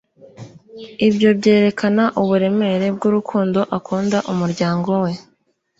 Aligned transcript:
Ibyo 1.07 1.29
byerekana 1.39 2.03
uburemere 2.21 2.85
bwurukundo 2.95 3.59
akunda 3.77 4.17
umuryango 4.31 4.89
we 5.03 5.11